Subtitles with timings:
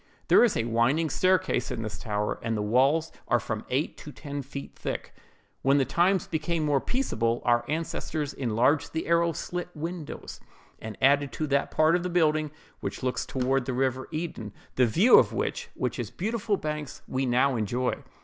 [0.29, 4.11] There is a winding staircase in this tower, and the walls are from eight to
[4.11, 5.13] ten feet thick.
[5.61, 10.39] "When the times became more peaceable, our ancestors enlarged the arrow slit windows,
[10.79, 14.87] and added to that part of the building which looks toward the river Eden; the
[14.87, 17.99] view of which, with its beautiful banks, we now enjoy.